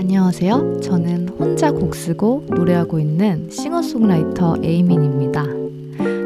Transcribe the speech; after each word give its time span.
안녕하세요. 0.00 0.80
저는 0.80 1.28
혼자 1.28 1.70
곡 1.70 1.94
쓰고 1.94 2.46
노래하고 2.48 2.98
있는 2.98 3.50
싱어송라이터 3.50 4.56
에이민입니다. 4.62 5.44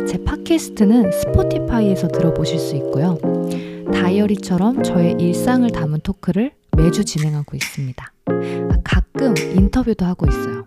제 0.07 0.23
팟캐스트는 0.23 1.11
스포티파이에서 1.11 2.07
들어보실 2.07 2.61
수 2.61 2.77
있고요. 2.77 3.19
다이어리처럼 3.93 4.85
저의 4.85 5.17
일상을 5.19 5.69
담은 5.69 6.03
토크를 6.05 6.53
매주 6.77 7.05
진행하고 7.05 7.57
있습니다. 7.57 8.13
아, 8.27 8.79
가끔 8.85 9.35
인터뷰도 9.37 10.05
하고 10.05 10.27
있어요. 10.29 10.65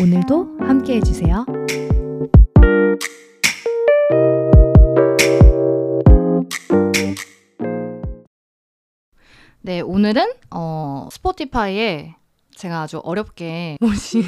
오늘도 0.00 0.56
함께 0.60 0.96
해주세요. 0.96 1.44
네, 9.60 9.82
오늘은 9.82 10.24
어, 10.50 11.08
Spotify에 11.12 12.14
제가 12.56 12.82
아주 12.82 13.00
어렵게 13.04 13.76
모신 13.80 14.24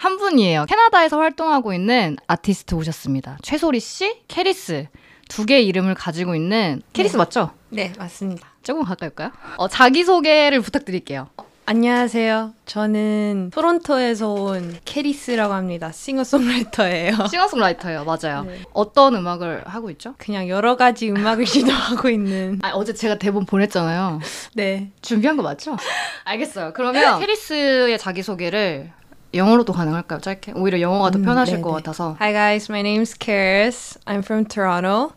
한 0.00 0.18
분이에요. 0.18 0.66
캐나다에서 0.66 1.18
활동하고 1.18 1.72
있는 1.74 2.16
아티스트 2.26 2.74
오셨습니다. 2.74 3.38
최소리 3.42 3.78
씨, 3.78 4.22
캐리스 4.26 4.88
두 5.28 5.46
개의 5.46 5.66
이름을 5.66 5.94
가지고 5.94 6.34
있는 6.34 6.82
캐리스 6.92 7.14
네. 7.14 7.18
맞죠? 7.18 7.50
네, 7.68 7.92
맞습니다. 7.98 8.48
조금 8.62 8.82
가까이 8.84 9.08
올까요? 9.08 9.30
어, 9.56 9.68
자기 9.68 10.04
소개를 10.04 10.60
부탁드릴게요. 10.60 11.28
안녕하세요. 11.64 12.54
저는 12.66 13.50
토론토에서 13.54 14.32
온 14.32 14.76
캐리스라고 14.84 15.54
합니다. 15.54 15.92
싱어송라이터예요. 15.92 17.12
싱어송라이터예요, 17.30 18.04
맞아요. 18.04 18.42
네. 18.44 18.58
어떤 18.72 19.14
음악을 19.14 19.62
하고 19.66 19.88
있죠? 19.90 20.14
그냥 20.18 20.48
여러 20.48 20.76
가지 20.76 21.10
음악을 21.10 21.46
시도하고 21.46 22.10
있는. 22.10 22.58
아, 22.62 22.70
어제 22.70 22.92
제가 22.92 23.18
대본 23.18 23.46
보냈잖아요. 23.46 24.18
네. 24.54 24.90
준비한 25.02 25.36
거 25.36 25.42
맞죠? 25.44 25.76
알겠어요. 26.24 26.72
그러면 26.74 27.20
캐리스의 27.20 27.96
자기 27.98 28.22
소개를 28.24 28.90
영어로도 29.32 29.72
가능할까요? 29.72 30.20
짧게? 30.20 30.52
오히려 30.56 30.80
영어가 30.80 31.10
더 31.10 31.18
음, 31.20 31.24
편하실 31.24 31.56
네, 31.56 31.62
것 31.62 31.68
네. 31.70 31.74
같아서. 31.76 32.16
Hi 32.20 32.32
guys, 32.32 32.70
my 32.70 32.82
name's 32.82 33.16
Keris. 33.16 33.98
I'm 34.04 34.18
from 34.18 34.44
Toronto. 34.46 35.12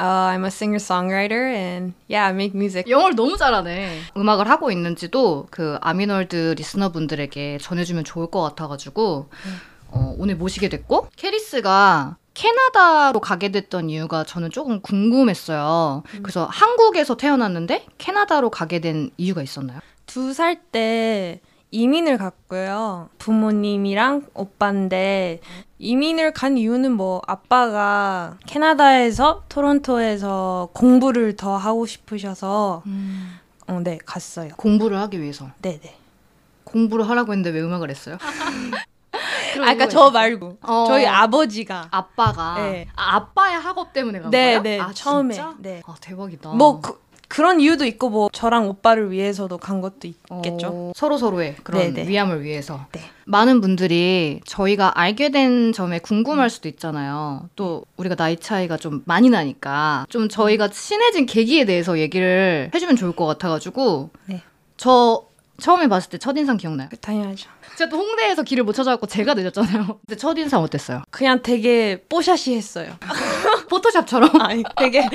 Uh, 0.00 0.32
I'm 0.32 0.44
a 0.44 0.48
singer-songwriter 0.50 1.52
and 1.52 1.92
yeah, 2.08 2.24
I 2.26 2.30
make 2.32 2.54
music. 2.54 2.90
영어를 2.90 3.14
너무 3.14 3.36
잘하네. 3.36 3.98
음악을 4.16 4.48
하고 4.48 4.70
있는지도 4.70 5.46
그 5.50 5.76
아미널드 5.82 6.54
listener분들에게 6.56 7.58
전해주면 7.60 8.04
좋을 8.04 8.30
것 8.30 8.40
같아가지고 8.40 9.28
어, 9.88 10.14
오늘 10.18 10.36
모시게 10.36 10.70
됐고 10.70 11.08
캐리스가 11.16 12.16
캐나다로 12.32 13.20
가게 13.20 13.50
됐던 13.50 13.90
이유가 13.90 14.24
저는 14.24 14.50
조금 14.50 14.80
궁금했어요. 14.80 16.02
그래서 16.22 16.46
한국에서 16.50 17.16
태어났는데 17.18 17.84
캐나다로 17.98 18.48
가게 18.50 18.78
된 18.80 19.10
이유가 19.18 19.42
있었나요? 19.42 19.80
두 20.06 20.32
살 20.32 20.56
때 20.72 21.40
이민을 21.70 22.18
갔고요. 22.18 23.08
부모님이랑 23.18 24.26
오빠인데 24.34 25.40
이민을 25.78 26.32
간 26.32 26.58
이유는 26.58 26.92
뭐 26.92 27.22
아빠가 27.26 28.36
캐나다에서 28.46 29.44
토론토에서 29.48 30.70
공부를 30.72 31.36
더 31.36 31.56
하고 31.56 31.86
싶으셔서 31.86 32.82
어, 33.68 33.80
네 33.82 33.98
갔어요. 34.04 34.50
공부를 34.56 34.98
하기 34.98 35.20
위해서. 35.20 35.48
네네. 35.62 35.96
공부를 36.64 37.08
하라고 37.08 37.32
했는데 37.32 37.50
왜 37.50 37.62
음악을 37.62 37.90
했어요? 37.90 38.18
아까 39.66 39.88
저? 39.88 40.10
말고 40.10 40.58
어. 40.62 40.84
저희 40.86 41.06
아버지가 41.06 41.88
아빠가 41.90 42.54
네. 42.56 42.86
아, 42.94 43.16
아빠의 43.16 43.56
학업 43.58 43.92
때문에 43.92 44.20
간 44.20 44.30
네, 44.30 44.44
거예요? 44.58 44.62
네, 44.62 44.80
아, 44.80 44.92
처음에. 44.92 45.34
진짜? 45.34 45.54
네. 45.58 45.82
아 45.86 45.94
대박이다. 46.00 46.50
뭐 46.50 46.80
그, 46.80 47.00
그런 47.30 47.60
이유도 47.60 47.86
있고 47.86 48.10
뭐 48.10 48.28
저랑 48.32 48.68
오빠를 48.68 49.12
위해서도 49.12 49.56
간 49.56 49.80
것도 49.80 50.08
있겠죠. 50.08 50.66
어, 50.66 50.92
서로 50.96 51.16
서로의 51.16 51.54
그런 51.62 51.94
네, 51.94 52.02
네. 52.02 52.08
위함을 52.08 52.42
위해서. 52.42 52.86
네. 52.90 53.00
많은 53.24 53.60
분들이 53.60 54.40
저희가 54.44 54.98
알게 54.98 55.30
된 55.30 55.72
점에 55.72 56.00
궁금할 56.00 56.50
수도 56.50 56.68
있잖아요. 56.68 57.48
또 57.54 57.84
우리가 57.96 58.16
나이 58.16 58.36
차이가 58.36 58.76
좀 58.76 59.02
많이 59.06 59.30
나니까 59.30 60.06
좀 60.08 60.28
저희가 60.28 60.68
친해진 60.68 61.24
계기에 61.24 61.66
대해서 61.66 62.00
얘기를 62.00 62.68
해주면 62.74 62.96
좋을 62.96 63.12
것 63.12 63.26
같아가지고 63.26 64.10
네. 64.26 64.42
저 64.76 65.24
처음에 65.60 65.86
봤을 65.86 66.10
때 66.10 66.18
첫인상 66.18 66.56
기억나요? 66.56 66.88
당연하죠. 67.00 67.48
제가 67.78 67.90
또 67.90 67.96
홍대에서 67.98 68.42
길을 68.42 68.64
못 68.64 68.72
찾아갖고 68.72 69.06
제가 69.06 69.34
늦었잖아요. 69.34 70.00
근데 70.04 70.16
첫인상 70.16 70.62
어땠어요? 70.62 71.02
그냥 71.10 71.42
되게 71.42 72.02
뽀샤시 72.08 72.56
했어요. 72.56 72.92
포토샵처럼? 73.70 74.30
아니 74.42 74.62
되게 74.76 75.08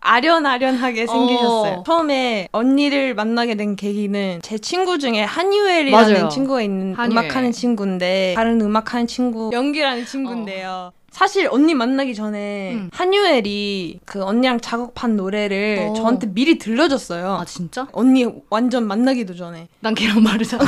아련아련하게 0.00 1.06
생기셨어요. 1.06 1.72
어. 1.78 1.82
처음에 1.86 2.48
언니를 2.52 3.14
만나게 3.14 3.54
된 3.54 3.76
계기는 3.76 4.40
제 4.42 4.58
친구 4.58 4.98
중에 4.98 5.22
한유엘이라는 5.22 6.12
맞아요. 6.14 6.28
친구가 6.28 6.60
있는 6.60 6.94
한유엘. 6.94 7.12
음악하는 7.12 7.52
친구인데 7.52 8.34
다른 8.36 8.60
음악하는 8.60 9.06
친구 9.06 9.50
연기라는 9.52 10.04
친구인데요. 10.04 10.92
사실 11.10 11.48
언니 11.50 11.74
만나기 11.74 12.14
전에 12.14 12.72
음. 12.74 12.90
한유엘이 12.92 14.00
그 14.04 14.22
언니랑 14.22 14.60
작업한 14.60 15.16
노래를 15.16 15.88
어. 15.90 15.94
저한테 15.94 16.32
미리 16.32 16.58
들려줬어요. 16.58 17.38
아 17.40 17.44
진짜? 17.44 17.86
언니 17.92 18.26
완전 18.48 18.86
만나기도 18.86 19.34
전에. 19.34 19.68
난 19.80 19.94
걔랑 19.94 20.22
마르잖아. 20.22 20.64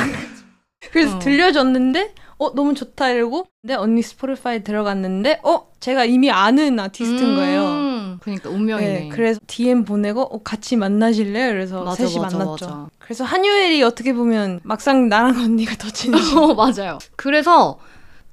그래서 0.91 1.15
어. 1.15 1.19
들려줬는데 1.19 2.13
어 2.37 2.53
너무 2.53 2.73
좋다 2.73 3.09
이러고 3.09 3.47
근데 3.61 3.75
언니 3.75 4.01
스포티파이 4.01 4.63
들어갔는데 4.63 5.39
어 5.43 5.67
제가 5.79 6.05
이미 6.05 6.31
아는 6.31 6.79
아티스트인 6.79 7.35
거예요. 7.35 7.61
음, 7.63 8.17
그러니까 8.21 8.49
운명이네. 8.49 8.93
네, 8.93 9.09
그래서 9.09 9.39
DM 9.47 9.83
보내고 9.85 10.21
어, 10.21 10.41
같이 10.43 10.75
만나실래요? 10.75 11.49
그래서 11.51 11.83
맞아, 11.83 12.07
셋이 12.07 12.19
맞아, 12.23 12.37
만났죠. 12.37 12.65
맞아. 12.65 12.87
그래서 12.99 13.23
한유엘이 13.25 13.83
어떻게 13.83 14.13
보면 14.13 14.61
막상 14.63 15.09
나랑 15.09 15.35
언니가 15.43 15.75
더 15.75 15.89
친해져. 15.89 16.39
어, 16.41 16.53
맞아요. 16.53 16.99
그래서 17.15 17.79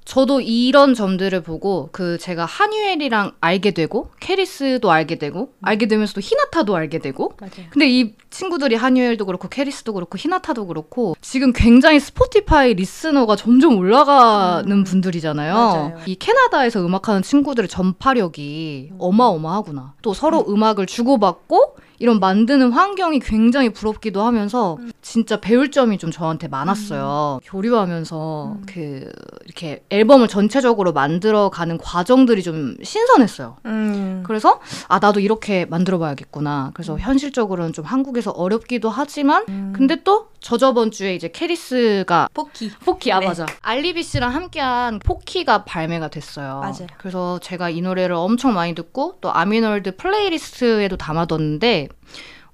저도 0.03 0.41
이런 0.41 0.93
점들을 0.93 1.41
보고 1.43 1.89
그 1.91 2.17
제가 2.17 2.45
한유엘이랑 2.45 3.33
알게 3.39 3.71
되고 3.71 4.09
캐리스도 4.19 4.91
알게 4.91 5.15
되고 5.17 5.53
알게 5.61 5.87
되면서도 5.87 6.21
히나타도 6.21 6.75
알게 6.75 6.99
되고 6.99 7.33
맞아요. 7.39 7.69
근데 7.69 7.87
이 7.87 8.15
친구들이 8.29 8.75
한유엘도 8.75 9.25
그렇고 9.25 9.47
캐리스도 9.47 9.93
그렇고 9.93 10.17
히나타도 10.17 10.67
그렇고 10.67 11.15
지금 11.21 11.53
굉장히 11.53 11.99
Spotify 11.99 12.73
listener가 12.73 13.35
점점 13.35 13.77
올라가는 13.77 14.69
음. 14.71 14.83
분들이잖아요. 14.83 15.53
맞아요. 15.53 15.97
이 16.05 16.15
캐나다에서 16.15 16.83
음악하는 16.85 17.21
친구들의 17.21 17.69
전파력이 17.69 18.89
음. 18.91 18.95
어마어마하구나. 18.99 19.93
또 20.01 20.13
서로 20.13 20.45
음악을 20.49 20.87
주고받고 20.87 21.75
이런 22.01 22.19
만드는 22.19 22.71
환경이 22.71 23.19
굉장히 23.19 23.69
부럽기도 23.69 24.23
하면서 24.23 24.77
음. 24.79 24.91
진짜 25.03 25.39
배울 25.39 25.69
점이 25.69 25.99
좀 25.99 26.09
저한테 26.09 26.47
많았어요. 26.47 27.39
교류하면서 27.43 28.55
음. 28.57 28.63
그 28.65 29.11
이렇게 29.45 29.83
앨범을 29.91 30.27
전체적으로 30.27 30.93
만들어 30.93 31.49
가는 31.49 31.77
과정들이 31.77 32.41
좀 32.41 32.75
신선했어요. 32.81 33.57
음. 33.67 34.23
그래서 34.25 34.59
아 34.87 34.97
나도 34.97 35.19
이렇게 35.19 35.65
만들어 35.65 35.99
봐야겠구나. 35.99 36.71
그래서 36.73 36.93
음. 36.93 36.99
현실적으로는 36.99 37.71
좀 37.71 37.85
한국에서 37.85 38.31
어렵기도 38.31 38.89
하지만 38.89 39.45
음. 39.49 39.71
근데 39.75 40.01
또 40.03 40.29
저저번 40.39 40.89
주에 40.89 41.13
이제 41.13 41.27
캐리스가 41.27 42.29
포키. 42.33 42.71
포키 42.83 43.11
아 43.11 43.19
네. 43.19 43.27
맞아 43.27 43.45
알리비 43.61 44.01
씨랑 44.01 44.33
함께한 44.33 44.97
포키가 45.05 45.65
발매가 45.65 46.07
됐어요. 46.07 46.61
맞아요. 46.61 46.87
그래서 46.97 47.37
제가 47.39 47.69
이 47.69 47.81
노래를 47.81 48.15
엄청 48.15 48.55
많이 48.55 48.73
듣고 48.73 49.17
또 49.21 49.31
아미널드 49.31 49.97
playlist에도 49.97 50.97
담아뒀는데 50.97 51.89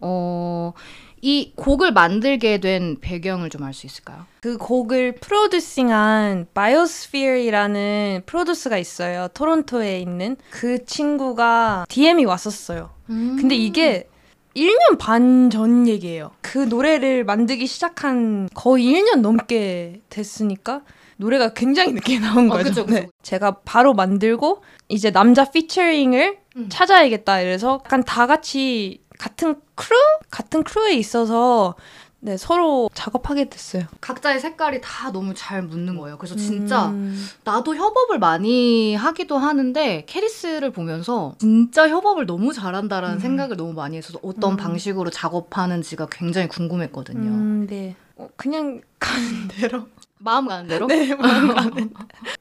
어. 0.02 0.74
이 1.20 1.52
곡을 1.56 1.94
만들게 1.94 2.60
된 2.60 2.98
배경을 3.02 3.50
좀 3.50 3.64
알 3.64 3.74
수 3.74 3.88
있을까요? 3.88 4.26
그 4.40 4.56
곡을 4.60 5.14
producing한 5.16 6.46
바이오스피어이라는 6.54 8.22
프로듀서가 8.26 8.78
있어요. 8.78 9.28
토론토에 9.34 10.00
있는 10.00 10.38
그 10.52 10.86
친구가 10.86 11.86
DM이 11.90 12.26
왔었어요. 12.26 12.92
근데 13.08 13.56
이게 13.56 14.08
1년 14.56 14.98
반 15.00 15.50
전 15.50 15.88
얘기예요. 15.88 16.32
그 16.42 16.60
노래를 16.60 17.24
만들기 17.24 17.66
시작한 17.68 18.48
거의 18.54 18.86
1년 18.86 19.22
넘게 19.22 20.02
됐으니까 20.10 20.82
노래가 21.18 21.54
굉장히 21.54 21.94
늦게 21.94 22.20
나온 22.20 22.52
어, 22.52 22.56
거죠. 22.56 22.70
그쵸, 22.70 22.86
그쵸. 22.86 23.00
네. 23.00 23.08
제가 23.24 23.60
바로 23.66 23.94
만들고 23.94 24.62
이제 24.88 25.10
남자 25.12 25.46
featuring을 25.50 26.38
음. 26.58 26.70
찾아야겠다 26.70 27.42
이래서 27.42 27.82
약간 27.86 28.04
다 28.04 28.28
같이 28.28 29.02
같은 29.18 29.56
크루? 29.76 29.98
같은 30.30 30.64
crew에 30.64 30.94
있어서 30.94 31.76
네, 32.20 32.36
서로 32.36 32.90
작업하게 32.94 33.50
됐어요. 33.50 33.84
각자의 34.02 34.40
색깔이 34.40 34.82
다 34.82 35.12
너무 35.12 35.34
잘 35.36 35.62
묻는 35.62 35.98
거예요. 35.98 36.18
그래서 36.18 36.36
진짜 36.36 36.88
음. 36.88 37.28
나도 37.44 37.76
협업을 37.76 38.18
많이 38.18 38.96
하기도 38.96 39.38
하는데 39.38 40.04
캐리스를 40.08 40.72
보면서 40.72 41.36
진짜 41.38 41.88
협업을 41.88 42.26
너무 42.26 42.54
잘한다라는 42.54 43.18
음. 43.18 43.20
생각을 43.20 43.56
너무 43.56 43.74
많이 43.74 43.98
했어서 43.98 44.20
어떤 44.24 44.54
음. 44.54 44.58
방식으로 44.58 45.12
작업하는지가 45.12 46.08
굉장히 46.12 46.48
궁금했거든요. 46.48 47.30
음, 47.30 47.68
네. 47.70 47.96
어, 48.16 48.28
그냥 48.36 48.82
가는 49.00 49.48
대로. 49.50 49.88
마음 50.20 50.48
가는 50.48 50.68
대로? 50.68 50.88
네, 50.88 51.14
마음 51.16 51.54
가는. 51.54 51.90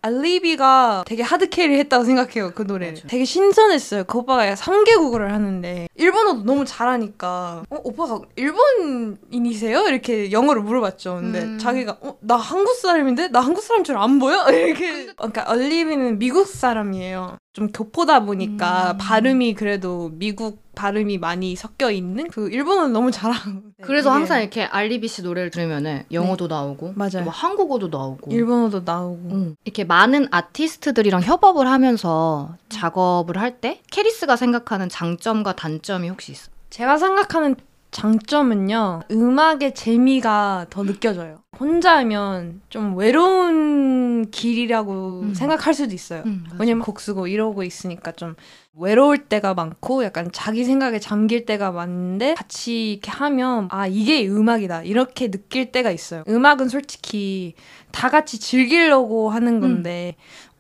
알리비가 0.03 1.05
되게 1.07 1.23
hard 1.23 1.49
carry 1.49 1.79
했다고 1.79 2.05
생각해요, 2.05 2.53
그 2.55 2.67
노래. 2.67 2.95
되게 2.95 3.25
신선했어요. 3.25 4.05
그 4.05 4.19
오빠가 4.19 4.55
3개국어를 4.55 5.29
하는데, 5.29 5.89
일본어도 5.95 6.45
너무 6.45 6.65
잘하니까, 6.65 7.65
어, 7.69 7.77
오빠가 7.85 8.21
일본인이세요? 8.37 9.89
이렇게 9.89 10.33
영어를 10.33 10.63
물어봤죠. 10.63 11.17
근데 11.17 11.43
음. 11.43 11.59
자기가, 11.59 11.99
어, 12.01 12.17
나 12.21 12.37
한국 12.37 12.75
사람인데? 12.77 13.29
나 13.29 13.41
한국 13.41 13.63
사람 13.63 13.85
줄 13.85 13.97
안 13.97 14.19
보여? 14.19 14.45
이렇게. 14.51 15.07
그러니까 15.17 15.51
알리비는 15.51 16.19
미국 16.19 16.47
사람이에요. 16.47 17.39
좀 17.55 17.69
교포다 17.73 18.25
보니까 18.25 18.93
음. 18.93 18.99
발음이 18.99 19.55
그래도 19.55 20.11
미국 20.13 20.63
발음이 20.77 21.19
많이 21.19 21.57
섞여 21.57 21.91
있는 21.91 22.29
그 22.29 22.49
일본어는 22.51 22.93
너무 22.93 23.11
잘하고. 23.11 23.51
네, 23.77 23.85
그래서 23.85 24.11
이게 24.11 24.15
항상 24.19 24.41
이렇게 24.41 24.63
알리비 24.63 25.09
씨 25.09 25.23
노래를 25.23 25.51
들으면은 25.51 26.05
영어도 26.13 26.47
나오고 26.47 26.93
맞아요. 26.95 27.23
뭐 27.25 27.33
한국어도 27.33 27.89
나오고 27.89 28.31
일본어도 28.31 28.83
나오고. 28.85 29.29
응. 29.33 29.57
이렇게 29.65 29.83
많은 29.83 30.29
아티스트들이랑 30.31 31.23
협업을 31.23 31.67
하면서 31.67 32.55
작업을 32.69 33.39
할 33.39 33.57
때 33.61 33.81
캐리스가 33.91 34.37
생각하는 34.37 34.89
장점과 34.91 35.57
단점이 35.57 36.09
혹시 36.11 36.33
있어? 36.33 36.51
제가 36.71 36.99
생각하는 36.99 37.57
장점은요, 37.91 39.03
음악의 39.11 39.75
재미가 39.75 40.67
더 40.69 40.83
느껴져요. 40.83 41.39
혼자 41.59 41.97
하면 41.99 42.61
좀 42.69 42.95
외로운 42.99 44.06
길이라고 44.31 45.21
음. 45.21 45.35
생각할 45.35 45.75
수도 45.75 45.95
있어요. 45.95 46.23
응, 46.27 46.45
왜냐면 46.59 46.83
곡 46.83 47.01
쓰고 47.01 47.27
이러고 47.27 47.63
있으니까 47.63 48.13
좀 48.13 48.35
외로울 48.75 49.19
때가 49.19 49.55
많고 49.55 50.05
약간 50.05 50.31
자기 50.33 50.65
생각에 50.65 50.99
잠길 50.99 51.47
때가 51.47 51.73
많은데 51.73 52.35
같이 52.35 52.93
이렇게 52.93 53.11
하면 53.11 53.69
아 53.71 53.87
이게 53.87 54.27
음악이다 54.27 54.83
이렇게 54.83 55.31
느낄 55.31 55.73
때가 55.73 55.91
있어요. 55.91 56.25
음악은 56.29 56.69
솔직히 56.69 57.55
다 57.93 58.09
같이 58.09 58.39
즐기려고 58.39 59.31
하는 59.31 59.61
건데 59.61 60.17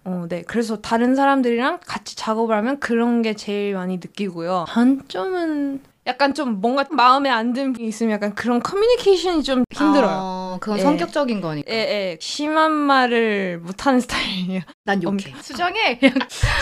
어, 0.06 0.26
네. 0.28 0.42
그래서 0.46 0.80
다른 0.80 1.16
사람들이랑 1.16 1.80
같이 1.84 2.14
작업을 2.14 2.54
하면 2.54 2.78
그런 2.78 3.22
게 3.22 3.34
제일 3.34 3.74
많이 3.74 3.96
느끼고요. 3.96 4.66
단점은 4.68 5.80
약간 6.06 6.34
좀 6.34 6.60
뭔가 6.60 6.84
마음에 6.90 7.28
안 7.30 7.52
드는 7.52 7.72
게 7.72 7.84
있으면 7.84 8.12
약간 8.12 8.34
그런 8.34 8.62
커뮤니케이션이 8.62 9.42
좀 9.42 9.64
힘들어요. 9.74 10.08
아, 10.08 10.58
그건 10.60 10.78
예. 10.78 10.82
성격적인 10.82 11.40
거니까. 11.40 11.72
예, 11.72 11.76
예. 11.76 12.18
심한 12.20 12.70
말을 12.72 13.58
못하는 13.58 14.00
스타일이에요. 14.00 14.60
난 14.84 15.02
욕해. 15.02 15.34
수정해. 15.40 15.98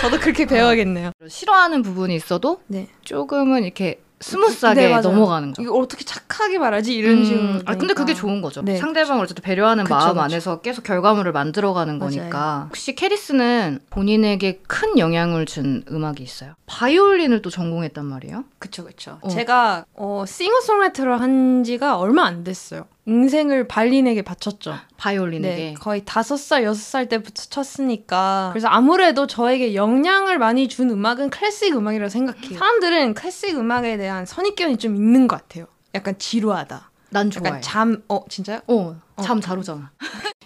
저도 0.00 0.18
그렇게 0.20 0.46
배워야겠네요. 0.46 1.12
싫어하는 1.28 1.82
부분이 1.82 2.14
있어도 2.14 2.60
네. 2.68 2.88
조금은 3.02 3.64
이렇게 3.64 4.03
smooth하게 4.20 4.88
네. 4.88 5.00
넘어가는 5.00 5.52
거. 5.52 5.62
이거 5.62 5.74
어떻게 5.74 6.04
착하게 6.04 6.58
말하지? 6.58 6.94
이런 6.94 7.18
음, 7.18 7.24
식으로. 7.24 7.42
아 7.66 7.76
근데 7.76 7.94
그게 7.94 8.12
되니까. 8.12 8.20
좋은 8.20 8.40
거죠. 8.40 8.62
네. 8.62 8.76
상대방을 8.78 9.22
어쨌든 9.24 9.42
배려하는 9.42 9.84
그쵸, 9.84 9.94
마음 9.94 10.08
그쵸. 10.14 10.20
안에서 10.20 10.60
계속 10.60 10.82
결과물을 10.84 11.30
만들어가는 11.32 11.98
맞아요. 11.98 12.10
거니까. 12.16 12.66
혹시 12.68 12.94
캐리스는 12.94 13.80
본인에게 13.90 14.60
큰 14.66 14.98
영향을 14.98 15.46
준 15.46 15.84
음악이 15.90 16.22
있어요? 16.22 16.54
바이올린을 16.66 17.42
또 17.42 17.50
전공했단 17.50 18.04
말이에요. 18.04 18.44
그쵸, 18.58 18.84
그쵸. 18.84 19.18
어. 19.20 19.28
제가 19.28 19.84
어, 19.94 20.24
싱어송라이터를 20.26 21.20
한 21.20 21.64
지가 21.64 21.98
얼마 21.98 22.24
안 22.24 22.44
됐어요. 22.44 22.86
인생을 23.06 23.68
violin에게 23.68 24.22
바쳤죠. 24.22 24.74
바이올린에게. 24.96 25.56
네, 25.56 25.74
거의 25.74 26.02
다섯 26.04 26.36
살, 26.38 26.64
여섯 26.64 26.80
살 26.80 27.08
때부터 27.08 27.44
쳤으니까. 27.50 28.50
그래서 28.52 28.68
아무래도 28.68 29.26
저에게 29.26 29.74
영향을 29.74 30.38
많이 30.38 30.68
준 30.68 30.88
음악은 30.90 31.30
클래식 31.30 31.76
음악이라고 31.76 32.08
생각해요. 32.08 32.58
사람들은 32.58 33.14
클래식 33.14 33.58
음악에 33.58 33.96
대한 33.98 34.24
선입견이 34.24 34.78
좀 34.78 34.96
있는 34.96 35.28
것 35.28 35.36
같아요. 35.42 35.66
약간 35.94 36.18
지루하다. 36.18 36.90
난 37.10 37.30
좋아해. 37.30 37.60
잠, 37.60 38.02
어, 38.08 38.24
진짜요? 38.28 38.60
어, 38.66 39.00
잠잘 39.22 39.58
오잖아. 39.58 39.92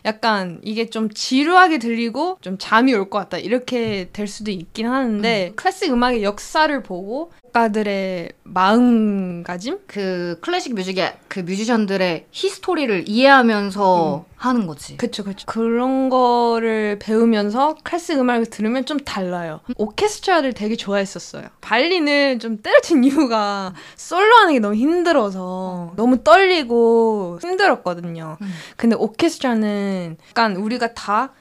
약간 0.08 0.58
이게 0.62 0.88
좀 0.88 1.10
지루하게 1.10 1.78
들리고 1.78 2.38
좀 2.40 2.56
잠이 2.58 2.94
올 2.94 3.10
것 3.10 3.18
같다. 3.18 3.36
이렇게 3.38 4.08
될 4.12 4.26
수도 4.26 4.50
있긴 4.50 4.86
하는데 4.86 5.52
클래식 5.54 5.92
음악의 5.92 6.22
역사를 6.22 6.82
보고 6.82 7.30
작가들의 7.48 8.30
마음가짐? 8.44 9.78
그 9.86 10.38
클래식 10.40 10.74
music의 10.74 11.14
그 11.28 11.40
musician들의 11.40 12.26
history를 12.30 13.04
이해하면서 13.08 14.24
하는 14.36 14.66
거지. 14.68 14.96
그쵸, 14.96 15.24
그쵸. 15.24 15.44
그런 15.46 16.08
거를 16.10 16.98
배우면서 17.00 17.76
클래식 17.82 18.18
음악을 18.18 18.46
들으면 18.46 18.84
좀 18.86 18.98
달라요. 19.00 19.60
오케스트라를 19.76 20.52
되게 20.52 20.76
좋아했었어요. 20.76 21.44
violin을 21.60 22.38
좀 22.38 22.58
때려친 22.62 23.02
이유가 23.04 23.74
솔로 23.96 24.34
하는 24.36 24.52
게 24.54 24.60
너무 24.60 24.74
힘들어서 24.76 25.92
너무 25.96 26.22
떨리고 26.22 27.38
힘들었거든요. 27.42 28.36
음. 28.40 28.52
근데 28.76 28.94
오케스트라는 28.96 29.97
약간 30.30 30.56
우리가 30.56 30.94
다 30.94 31.32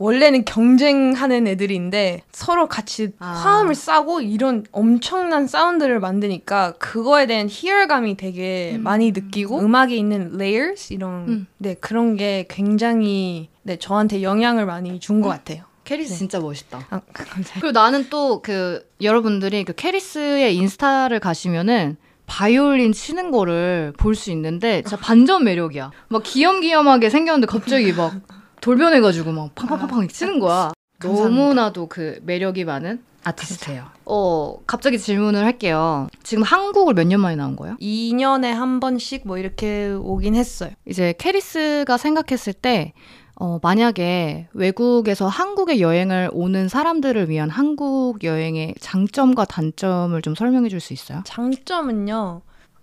원래는 0.00 0.44
경쟁하는 0.44 1.48
애들인데 1.48 2.22
서로 2.30 2.68
같이 2.68 3.10
아. 3.18 3.32
화음을 3.32 3.74
쌓고 3.74 4.20
이런 4.20 4.64
엄청난 4.70 5.48
사운드를 5.48 5.98
만드니까 5.98 6.74
그거에 6.78 7.26
대한 7.26 7.48
희열감이 7.50 8.16
되게 8.16 8.74
음. 8.76 8.84
많이 8.84 9.10
느끼고 9.10 9.58
음악에 9.58 9.96
있는 9.96 10.30
layers 10.34 10.92
이런 10.92 11.28
음. 11.28 11.46
네 11.58 11.74
그런 11.74 12.16
게 12.16 12.46
굉장히 12.48 13.48
네 13.62 13.76
저한테 13.76 14.22
영향을 14.22 14.66
많이 14.66 15.00
준 15.00 15.20
것 15.20 15.30
같아요. 15.30 15.64
캐리스 15.82 16.12
네. 16.12 16.18
진짜 16.18 16.38
멋있다. 16.38 16.86
아, 16.90 17.00
감사합니다. 17.12 17.54
그리고 17.54 17.72
나는 17.72 18.08
또 18.08 18.40
그 18.40 18.86
여러분들이 19.00 19.64
그 19.64 19.72
캐리스의 19.72 20.54
인스타를 20.54 21.18
가시면은 21.18 21.96
바이올린 22.28 22.92
치는 22.92 23.30
거를 23.32 23.92
볼 23.98 24.14
수 24.14 24.30
있는데 24.30 24.82
진짜 24.82 24.96
반전 24.96 25.42
매력이야. 25.44 25.90
막 26.08 26.22
귀염귀염하게 26.24 27.10
생겼는데 27.10 27.46
갑자기 27.46 27.92
막 27.92 28.14
돌변해가지고 28.60 29.32
막 29.32 29.54
팡팡팡팡 29.54 30.06
치는 30.08 30.38
거야. 30.38 30.70
감사합니다. 31.00 31.28
너무나도 31.40 31.86
그 31.88 32.18
매력이 32.22 32.64
많은 32.64 33.02
아티스트예요. 33.24 33.84
어 34.04 34.58
갑자기 34.66 34.98
질문을 34.98 35.44
할게요. 35.44 36.08
지금 36.22 36.42
한국을 36.42 36.94
몇 36.94 37.04
년 37.06 37.20
만에 37.20 37.36
나온 37.36 37.56
거예요? 37.56 37.76
2년에 37.80 38.50
한 38.52 38.80
번씩 38.80 39.22
뭐 39.26 39.38
이렇게 39.38 39.90
오긴 39.90 40.34
했어요. 40.34 40.70
이제 40.86 41.14
캐리스가 41.18 41.96
생각했을 41.96 42.52
때 42.52 42.92
어, 43.40 43.60
만약에 43.62 44.48
외국에서 44.52 45.28
한국에 45.28 45.78
여행을 45.80 46.30
오는 46.32 46.68
사람들을 46.68 47.28
위한 47.28 47.50
한국 47.50 48.24
여행의 48.24 48.74
장점과 48.80 49.44
단점을 49.44 50.20
좀 50.22 50.34
설명해 50.34 50.68
줄 50.68 50.80
수 50.80 50.92
있어요? 50.92 51.22
장점은요 51.24 52.40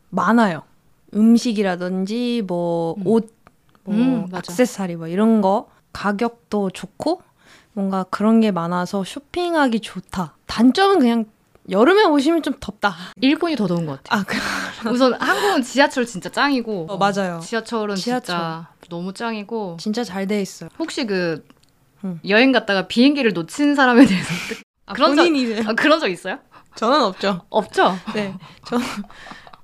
많아요. 0.09 0.63
음식이라든지 1.13 2.43
뭐 2.47 2.95
음. 2.99 3.01
옷, 3.07 3.33
뭐 3.83 3.95
음. 3.95 4.27
액세서리 4.33 4.95
뭐 4.95 5.07
이런 5.07 5.41
거 5.41 5.67
가격도 5.93 6.69
좋고 6.71 7.21
뭔가 7.73 8.05
그런 8.09 8.39
게 8.39 8.51
많아서 8.51 9.03
쇼핑하기 9.03 9.81
좋다. 9.81 10.35
단점은 10.45 10.99
그냥 10.99 11.25
여름에 11.69 12.05
오시면 12.05 12.43
좀 12.43 12.53
덥다. 12.59 12.95
일본이 13.21 13.55
더 13.55 13.67
더운 13.67 13.85
것 13.85 14.01
같아. 14.03 14.17
아, 14.19 14.23
그, 14.23 14.37
우선 14.91 15.13
한국은 15.13 15.61
지하철 15.61 16.05
진짜 16.05 16.29
짱이고. 16.29 16.87
어, 16.89 16.97
맞아요. 16.97 17.39
지하철은 17.43 17.95
지하철. 17.95 18.35
진짜 18.35 18.67
너무 18.89 19.13
짱이고. 19.13 19.77
진짜 19.79 20.03
잘 20.03 20.27
돼 20.27 20.41
있어요. 20.41 20.69
혹시 20.79 21.05
그 21.05 21.45
음. 22.03 22.19
여행 22.27 22.51
갔다가 22.51 22.87
비행기를 22.87 23.33
놓친 23.33 23.75
사람에 23.75 24.05
대해서 24.05 24.33
어떻게- 24.33 24.61
아, 24.85 24.93
그런 24.93 25.15
적- 25.15 25.23
본인이 25.23 25.59
아, 25.67 25.73
그런 25.73 25.99
적 25.99 26.07
있어요? 26.09 26.37
저는 26.75 27.01
없죠. 27.01 27.41
없죠. 27.49 27.95
네, 28.13 28.33
저 28.67 28.77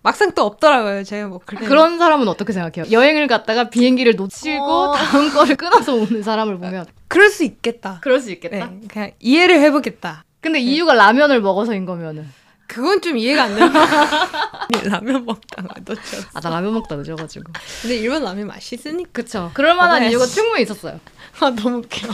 막상 0.01 0.32
또 0.34 0.46
없더라고요. 0.46 1.04
제가 1.04 1.28
뭐 1.28 1.40
그렇게 1.46 1.66
그런 1.68 2.00
사람은 2.00 2.28
어떻게 2.28 2.54
생각해요? 2.54 2.92
여행을 2.92 3.28
갔다가 3.28 3.70
비행기를 3.70 4.16
놓치고 4.16 4.63
어. 4.63 4.94
다음 4.96 5.30
거를 5.32 5.56
끊어서 5.58 5.94
오는 5.94 6.24
사람을 6.24 6.58
보면 6.58 6.86
그럴 7.08 7.30
수 7.30 7.44
있겠다. 7.44 8.00
그럴 8.01 8.20
수 8.20 8.32
있겠다. 8.32 8.66
네, 8.68 8.80
그냥 8.88 9.12
이해를 9.20 9.60
해보겠다. 9.60 10.24
근데 10.40 10.60
이유가 10.60 10.94
라면을 10.96 11.40
먹어서인 11.42 11.86
거면은 11.86 12.28
그건 12.72 13.01
좀 13.01 13.18
이해가 13.18 13.44
안 13.44 13.56
되는 13.56 13.72
라면 14.90 15.25
먹다가 15.25 15.75
놓쳤어. 15.86 16.28
아 16.34 16.40
나 16.40 16.50
라면 16.50 16.74
먹다 16.74 16.96
늦어가지고 16.96 17.51
근데 17.82 17.98
일본 17.98 18.24
라면 18.24 18.48
맛있으니까. 18.48 19.10
그쵸 19.12 19.51
그럴 19.54 19.75
만한. 19.75 20.10
이유가 20.10 20.25
충분히 20.25 20.63
있었어요 20.63 21.00
아 21.42 21.50
너무 21.50 21.80
웃겨. 21.80 22.08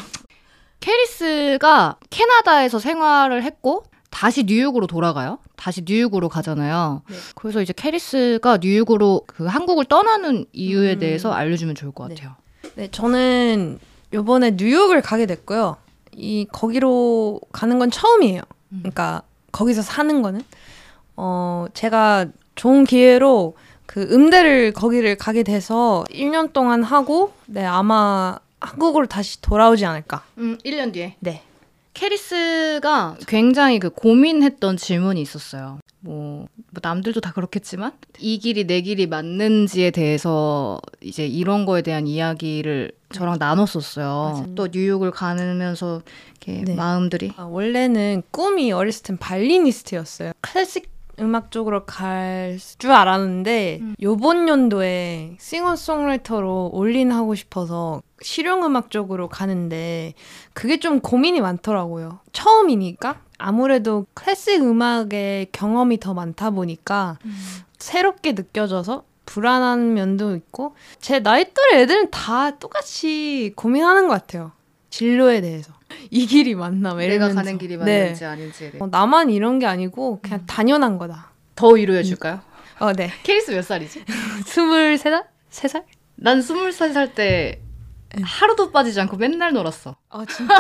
캐리스가 0.79 1.97
캐나다에서 2.09 2.79
생활을 2.79 3.43
했고 3.43 3.83
다시 4.09 4.43
뉴욕으로 4.45 4.87
돌아가요 4.87 5.37
다시 5.55 5.83
뉴욕으로 5.85 6.29
가잖아요 6.29 7.03
네. 7.09 7.15
그래서 7.35 7.61
이제 7.61 7.73
캐리스가 7.75 8.57
뉴욕으로 8.61 9.21
그 9.27 9.45
한국을 9.45 9.85
떠나는 9.85 10.45
이유에 10.53 10.93
음. 10.93 10.99
대해서 10.99 11.31
알려주면 11.33 11.75
좋을 11.75 11.91
것 11.91 12.07
네. 12.07 12.15
같아요 12.15 12.35
네, 12.75 12.89
저는 12.91 13.79
요번에 14.13 14.51
뉴욕을 14.51 15.01
가게 15.01 15.25
됐고요. 15.25 15.77
이 16.13 16.47
거기로 16.51 17.41
가는 17.51 17.77
건 17.79 17.91
처음이에요. 17.91 18.41
음. 18.71 18.79
그러니까 18.83 19.21
거기서 19.57 19.81
사는 19.81 20.21
거는 20.21 20.41
어 21.15 21.65
제가 21.73 22.27
좋은 22.53 22.83
기회로 22.85 23.55
그 23.87 24.03
음대를 24.11 24.73
거기를 24.73 25.17
가게 25.17 25.41
돼서 25.41 26.03
1년 26.11 26.53
동안 26.53 26.83
하고 26.83 27.33
네 27.47 27.65
아마 27.65 28.37
한국으로 28.59 29.07
다시 29.07 29.41
돌아오지 29.41 29.85
않을까. 29.85 30.23
음 30.37 30.59
1년 30.63 30.93
뒤에 30.93 31.15
네. 31.19 31.41
캐리스가 31.97 33.17
굉장히 33.27 33.79
그 33.79 33.89
고민했던 33.89 34.77
질문이 34.77 35.19
있었어요. 35.19 35.79
뭐, 35.99 36.45
뭐 36.69 36.79
남들도 36.81 37.21
다 37.21 37.31
그렇겠지만 37.33 37.91
이 38.19 38.37
길이 38.37 38.67
내 38.67 38.81
길이 38.81 39.07
맞는지에 39.07 39.89
대해서 39.89 40.79
이제 41.01 41.25
이런 41.25 41.65
거에 41.65 41.81
대한 41.81 42.05
이야기를 42.05 42.91
저랑 43.11 43.37
나눴었어요. 43.39 44.05
맞아요. 44.05 44.55
또 44.55 44.67
뉴욕을 44.71 45.09
가면서 45.09 46.03
이렇게 46.45 46.63
네. 46.63 46.75
마음들이 46.75 47.33
아, 47.35 47.43
원래는 47.43 48.21
꿈이 48.29 48.71
어렸을 48.71 49.03
땐 49.03 49.17
발리니스트였어요. 49.17 50.33
클래식 50.41 50.96
음악 51.19 51.51
쪽으로 51.51 51.85
갈 51.85 52.57
줄 52.77 52.91
알았는데 52.91 53.79
음. 53.81 53.95
요번 54.01 54.47
연도에 54.47 55.35
싱어송라이터로 55.39 56.69
올인하고 56.73 57.35
싶어서 57.35 58.01
실용 58.21 58.63
음악 58.63 58.89
쪽으로 58.89 59.27
가는데 59.29 60.13
그게 60.53 60.79
좀 60.79 60.99
고민이 60.99 61.41
많더라고요. 61.41 62.19
처음이니까 62.33 63.21
아무래도 63.37 64.05
클래식 64.13 64.61
음악의 64.63 65.47
경험이 65.51 65.99
더 65.99 66.13
많다 66.13 66.49
보니까 66.51 67.17
새롭게 67.77 68.33
느껴져서 68.33 69.03
불안한 69.25 69.93
면도 69.93 70.35
있고 70.35 70.75
제 70.99 71.19
나이 71.21 71.45
또래 71.53 71.81
애들은 71.81 72.09
다 72.11 72.57
똑같이 72.57 73.53
고민하는 73.55 74.07
것 74.07 74.13
같아요. 74.15 74.51
진로에 75.01 75.41
대해서 75.41 75.73
이 76.09 76.25
길이 76.25 76.55
맞나? 76.55 76.89
내가 76.95 77.03
이러면서. 77.03 77.35
가는 77.35 77.57
길이 77.59 77.77
네. 77.77 77.99
맞는지 78.01 78.25
아닌지에 78.25 78.71
대해 78.71 78.83
어, 78.83 78.87
나만 78.87 79.29
이런 79.29 79.59
게 79.59 79.67
아니고 79.67 80.19
그냥 80.23 80.43
당연한 80.47 80.97
거다. 80.97 81.33
더 81.55 81.67
위로해 81.69 82.01
줄까요? 82.01 82.39
어, 82.79 82.93
네. 82.93 83.11
캐리스 83.21 83.51
몇 83.51 83.61
살이지? 83.63 84.03
스물세 84.47 85.11
살? 85.11 85.25
세 85.49 85.67
살? 85.67 85.85
난 86.15 86.41
스물세 86.41 86.71
살 86.71 87.10
때 87.10 87.61
하루도 88.23 88.71
빠지지 88.71 88.99
않고 89.01 89.17
맨날 89.17 89.53
놀았어. 89.53 89.95
아 90.09 90.25
진짜? 90.25 90.55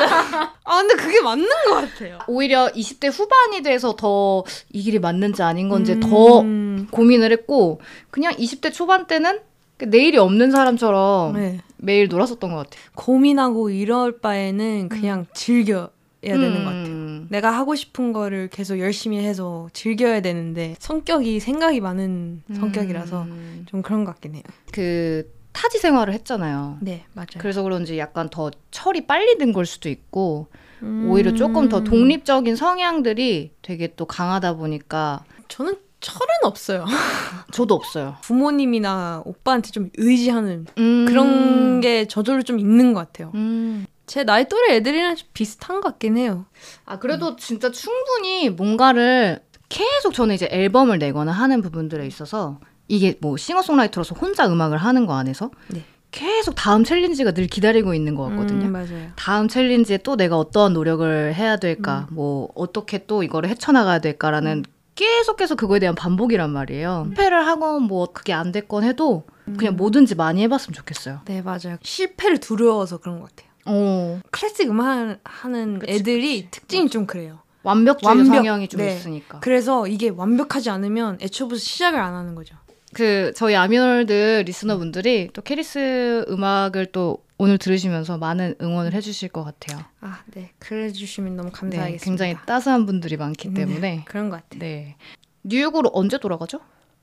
아 0.63 0.77
근데 0.81 0.93
그게 0.95 1.19
맞는 1.21 1.47
것 1.69 1.73
같아요. 1.73 2.19
오히려 2.27 2.67
20대 2.67 3.09
후반이 3.11 3.63
돼서 3.63 3.95
더 3.95 4.43
이 4.71 4.83
길이 4.83 4.99
맞는지 4.99 5.41
아닌 5.41 5.67
건지 5.67 5.99
더 5.99 6.41
음, 6.41 6.87
고민을 6.91 7.31
했고 7.31 7.81
그냥 8.11 8.33
20대 8.35 8.71
초반 8.71 9.07
때는 9.07 9.39
그 9.39 9.46
내일이 9.85 10.17
없는 10.17 10.51
사람처럼 10.51 11.33
네. 11.33 11.59
매일 11.77 12.07
놀았었던 12.07 12.49
것 12.51 12.57
같아요. 12.57 12.81
고민하고 12.95 13.69
이럴 13.69 14.19
바에는 14.19 14.89
그냥 14.89 15.25
즐겨야 15.33 15.89
되는 16.21 16.53
것 16.53 16.63
같아요. 16.63 16.85
음. 16.85 17.27
내가 17.29 17.51
하고 17.51 17.75
싶은 17.75 18.13
거를 18.13 18.47
계속 18.49 18.79
열심히 18.79 19.19
해서 19.19 19.69
즐겨야 19.73 20.21
되는데 20.21 20.75
성격이 20.79 21.39
생각이 21.39 21.81
많은 21.81 22.41
성격이라서 22.53 23.23
음. 23.23 23.65
좀 23.67 23.81
그런 23.81 24.03
것 24.05 24.11
같긴 24.13 24.35
해요. 24.35 24.43
그 24.71 25.31
타지 25.53 25.79
생활을 25.79 26.13
했잖아요. 26.13 26.77
네, 26.81 27.05
맞아요. 27.13 27.27
그래서 27.39 27.63
그런지 27.63 27.97
약간 27.97 28.29
더 28.29 28.51
철이 28.71 29.07
빨리 29.07 29.37
든 29.37 29.53
걸 29.53 29.65
수도 29.65 29.89
있고 29.89 30.47
음. 30.83 31.07
오히려 31.09 31.33
조금 31.33 31.67
더 31.69 31.83
독립적인 31.83 32.55
성향들이 32.55 33.51
되게 33.63 33.93
또 33.95 34.05
강하다 34.05 34.55
보니까 34.57 35.23
저는 35.47 35.75
철은 35.99 36.27
없어요. 36.43 36.85
저도 37.51 37.75
없어요. 37.75 38.17
부모님이나 38.21 39.23
오빠한테 39.25 39.71
좀 39.71 39.89
의지하는 39.97 40.67
음. 40.77 41.05
그런 41.07 41.81
게 41.81 42.07
저절로 42.07 42.43
좀 42.43 42.59
있는 42.59 42.93
것 42.93 42.99
같아요. 42.99 43.31
음. 43.35 43.85
제 44.05 44.23
나이 44.23 44.47
또래 44.47 44.75
애들이랑 44.75 45.15
좀 45.15 45.27
비슷한 45.33 45.81
것 45.81 45.89
같긴 45.89 46.17
해요. 46.17 46.45
아 46.85 46.97
그래도 46.97 47.35
진짜 47.35 47.71
충분히 47.71 48.49
뭔가를 48.49 49.41
계속 49.69 50.13
저는 50.13 50.35
이제 50.35 50.47
앨범을 50.49 50.97
내거나 50.97 51.31
하는 51.31 51.61
부분들에 51.61 52.07
있어서 52.07 52.59
이게 52.87 53.17
뭐 53.19 53.35
싱어송라이터로서 53.35 54.15
혼자 54.15 54.47
음악을 54.47 54.77
하는 54.77 55.05
거 55.05 55.15
안에서 55.15 55.51
네. 55.67 55.83
계속 56.11 56.55
다음 56.55 56.85
챌린지가 56.85 57.31
늘 57.33 57.47
기다리고 57.47 57.93
있는 57.93 58.15
것 58.15 58.29
같거든요. 58.29 58.67
음, 58.67 58.71
맞아요. 58.71 59.11
다음 59.17 59.49
챌린지에 59.49 59.99
또 59.99 60.15
내가 60.15 60.37
어떠한 60.37 60.71
노력을 60.73 61.33
해야 61.35 61.57
될까, 61.57 62.07
뭐 62.11 62.49
어떻게 62.55 63.05
또 63.05 63.23
이거를 63.23 63.49
헤쳐나가야 63.49 63.99
될까라는 63.99 64.63
계속해서 64.97 65.55
그거에 65.55 65.79
대한 65.79 65.95
반복이란 65.95 66.49
말이에요. 66.51 67.03
실패를 67.07 67.45
하건 67.47 67.83
뭐 67.83 68.07
그게 68.11 68.33
안 68.33 68.51
됐건 68.51 68.83
해도 68.83 69.23
그냥 69.57 69.77
뭐든지 69.77 70.15
많이 70.15 70.41
해봤으면 70.43 70.73
좋겠어요. 70.73 71.21
네, 71.25 71.41
맞아요. 71.41 71.77
실패를 71.81 72.39
두려워서 72.39 72.97
그런 72.97 73.19
것 73.21 73.29
같아요. 73.29 73.47
어, 73.65 74.19
클래식 74.31 74.69
음악 74.69 75.19
하는 75.23 75.79
그치, 75.79 75.93
애들이 75.93 76.45
그치. 76.45 76.51
특징이 76.51 76.89
좀 76.89 77.05
그래요. 77.05 77.39
완벽주의 77.63 78.07
완벽. 78.09 78.35
성향이 78.35 78.67
좀 78.69 78.79
네. 78.81 78.95
있으니까. 78.95 79.39
그래서 79.39 79.87
이게 79.87 80.09
완벽하지 80.09 80.69
않으면 80.69 81.17
애초부터 81.21 81.57
시작을 81.59 81.99
안 81.99 82.13
하는 82.15 82.33
거죠. 82.33 82.55
그 82.93 83.33
저희 83.35 83.55
아미널드 83.55 84.43
listener분들이 84.45 85.29
또 85.33 85.41
캐리스 85.41 86.25
음악을 86.29 86.87
또 86.87 87.23
오늘 87.37 87.57
들으시면서 87.57 88.17
많은 88.17 88.55
응원을 88.61 88.93
해주실 88.93 89.29
것 89.29 89.43
같아요. 89.43 89.83
아, 90.01 90.21
네. 90.33 90.51
그래 90.57 90.91
주시면 90.91 91.35
너무 91.35 91.49
네, 91.49 91.53
감사하겠습니다. 91.53 92.03
굉장히 92.05 92.35
따스한 92.45 92.85
분들이 92.85 93.17
많기 93.17 93.53
때문에. 93.53 94.03
그런 94.07 94.29
것 94.29 94.37
같아요. 94.37 94.59
네. 94.59 94.95
뉴욕으로 95.43 95.91
언제 95.93 96.17
돌아가죠? 96.17 96.59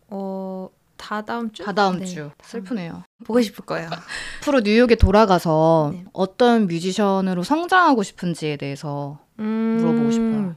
어, 0.08 0.68
다 0.96 1.22
다음 1.22 1.52
주? 1.52 1.62
다다음 1.64 2.00
네. 2.00 2.06
주. 2.06 2.30
슬프네요. 2.42 3.04
보고 3.24 3.40
싶을 3.40 3.64
거예요. 3.64 3.88
앞으로 4.40 4.60
뉴욕에 4.60 4.96
돌아가서 4.96 5.90
네. 5.94 6.04
어떤 6.12 6.66
뮤지션으로 6.66 7.42
성장하고 7.44 8.02
싶은지에 8.02 8.56
대해서 8.56 9.20
물어보고 9.36 10.10
싶어요. 10.10 10.56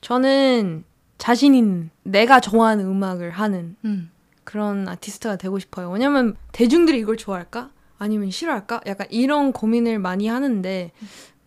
저는 0.00 0.84
자신 1.18 1.54
있는 1.54 1.90
내가 2.02 2.40
좋아하는 2.40 2.84
음악을 2.86 3.30
하는 3.30 3.76
음. 3.84 4.10
그런 4.52 4.86
아티스트가 4.86 5.36
되고 5.36 5.58
싶어요. 5.58 5.90
왜냐면 5.90 6.36
대중들이 6.52 6.98
이걸 6.98 7.16
좋아할까? 7.16 7.70
아니면 7.96 8.30
싫어할까? 8.30 8.82
약간 8.84 9.06
이런 9.10 9.50
고민을 9.50 9.98
많이 9.98 10.28
하는데 10.28 10.92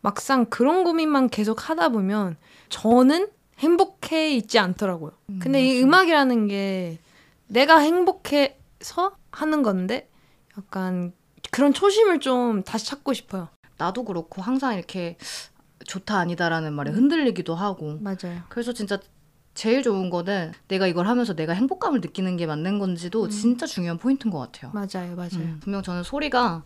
막상 0.01 0.45
그런 0.45 0.83
고민만 0.83 1.29
계속 1.29 1.69
하다 1.69 1.89
보면 1.89 2.35
저는 2.69 3.27
행복해 3.59 4.31
있지 4.31 4.57
않더라고요. 4.57 5.11
근데 5.39 5.63
이 5.63 5.83
음악이라는 5.83 6.47
게 6.47 6.97
내가 7.45 7.77
행복해서 7.77 9.15
하는 9.29 9.61
건데 9.61 10.09
약간 10.57 11.13
그런 11.51 11.73
초심을 11.73 12.21
좀 12.21 12.63
다시 12.63 12.87
찾고 12.87 13.13
싶어요. 13.13 13.49
나도 13.77 14.03
그렇고 14.03 14.41
항상 14.41 14.73
이렇게 14.73 15.17
좋다 15.85 16.17
아니다라는 16.17 16.73
말에 16.73 16.89
흔들리기도 16.89 17.53
하고 17.53 17.99
맞아요. 17.99 18.41
그래서 18.49 18.73
진짜 18.73 18.97
제일 19.55 19.81
좋은 19.81 20.09
거는 20.09 20.51
내가 20.67 20.85
이걸 20.85 21.07
하면서 21.07 21.33
내가 21.33 21.53
행복감을 21.53 22.01
느끼는 22.01 22.37
게 22.37 22.45
맞는 22.45 22.77
건지도 22.77 23.29
진짜 23.29 23.65
중요한 23.65 23.97
포인트인 23.97 24.31
것 24.31 24.37
같아요. 24.39 24.71
맞아요. 24.73 25.15
맞아요. 25.15 25.29
음, 25.35 25.59
분명 25.63 25.81
저는 25.81 26.03
소리가 26.03 26.63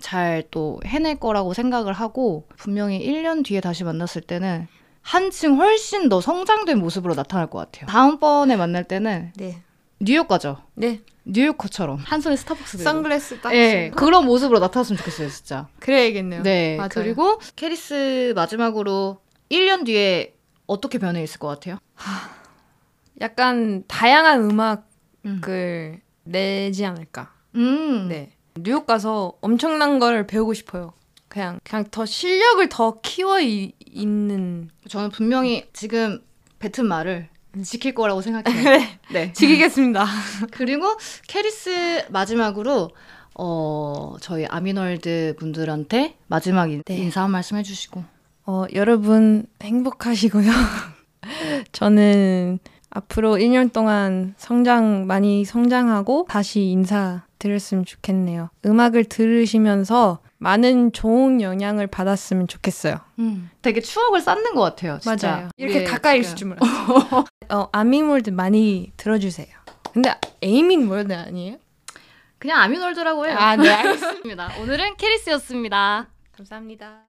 잘 0.00 0.44
또 0.52 0.80
해낼 0.86 1.16
거라고 1.18 1.52
생각을 1.52 1.92
하고 1.92 2.46
분명히 2.56 3.04
1년 3.04 3.44
뒤에 3.44 3.60
다시 3.60 3.82
만났을 3.84 4.22
때는 4.22 4.68
한층 5.02 5.56
훨씬 5.56 6.08
더 6.08 6.20
성장된 6.20 6.78
모습으로 6.78 7.14
나타날 7.14 7.48
것 7.48 7.58
같아요. 7.58 7.86
다음번에 7.86 8.56
만날 8.56 8.84
때는 8.84 9.32
네. 9.36 9.60
뉴욕 10.00 10.28
가죠. 10.28 10.58
네. 10.74 11.00
뉴욕커처럼 11.24 11.98
한 11.98 12.20
손에 12.20 12.36
스타벅스 12.36 12.78
들고. 12.78 12.84
선글라스 12.84 13.40
딱 13.40 13.54
예. 13.54 13.90
그런 13.94 14.24
모습으로 14.24 14.60
나타났으면 14.60 14.96
좋겠어요, 14.98 15.28
진짜. 15.28 15.68
그래야겠네요. 15.80 16.42
네. 16.42 16.76
맞아요. 16.76 16.88
그리고 16.94 17.38
캐리스 17.56 18.32
마지막으로 18.34 19.18
1년 19.50 19.84
뒤에 19.84 20.34
어떻게 20.68 20.98
변해 20.98 21.22
있을 21.24 21.40
것 21.40 21.48
같아요? 21.48 21.78
약간 23.20 23.82
다양한 23.88 24.48
음악을 24.48 24.80
음. 25.24 26.00
내지 26.22 26.84
않을까. 26.86 27.32
음. 27.56 28.06
네. 28.08 28.30
뉴욕 28.54 28.86
가서 28.86 29.32
엄청난 29.40 29.98
걸 29.98 30.26
배우고 30.26 30.54
싶어요. 30.54 30.92
그냥 31.28 31.58
그냥 31.64 31.84
더 31.90 32.06
실력을 32.06 32.68
더 32.68 33.00
키워 33.00 33.40
이, 33.40 33.72
있는 33.84 34.70
저는 34.88 35.10
분명히 35.10 35.68
지금 35.72 36.22
뱉은 36.58 36.86
말을 36.86 37.28
지킬 37.64 37.94
거라고 37.94 38.20
생각해요. 38.20 38.80
네. 39.12 39.32
지키겠습니다. 39.32 40.06
그리고 40.52 40.96
캐리스 41.26 42.06
마지막으로 42.10 42.90
어 43.34 44.16
저희 44.20 44.46
아미널드 44.46 45.36
분들한테 45.38 46.16
마지막 46.26 46.70
인, 46.70 46.82
네. 46.84 46.96
인사 46.96 47.22
한 47.22 47.30
말씀 47.30 47.56
해주시고 47.56 48.17
어, 48.50 48.64
여러분 48.72 49.44
행복하시고요. 49.62 50.50
저는 51.72 52.58
앞으로 52.88 53.36
1년 53.36 53.70
동안 53.70 54.34
성장 54.38 55.06
많이 55.06 55.44
성장하고 55.44 56.24
다시 56.30 56.62
인사 56.62 57.26
드렸으면 57.38 57.84
좋겠네요. 57.84 58.48
음악을 58.64 59.04
들으시면서 59.04 60.20
많은 60.38 60.92
좋은 60.92 61.42
영향을 61.42 61.88
받았으면 61.88 62.48
좋겠어요. 62.48 62.98
되게 63.60 63.82
추억을 63.82 64.22
쌓는 64.22 64.54
것 64.54 64.62
같아요. 64.62 64.98
진짜. 64.98 65.30
맞아요. 65.30 65.48
이렇게 65.58 65.80
우리의 65.80 65.90
가까이. 65.90 66.20
있을 66.20 66.34
줄 66.34 66.48
몰랐어요. 66.48 67.24
어, 67.52 67.68
아미몰드 67.70 68.30
많이 68.30 68.92
들어주세요. 68.96 69.48
근데 69.92 70.14
에이민 70.40 70.88
월드 70.88 71.12
아니에요? 71.12 71.56
그냥 72.38 72.62
아미널드라고 72.62 73.26
해요. 73.26 73.36
아, 73.38 73.56
네, 73.56 73.68
알겠습니다. 73.68 74.54
오늘은 74.62 74.96
캐리스였습니다. 74.96 76.08
감사합니다. 76.34 77.07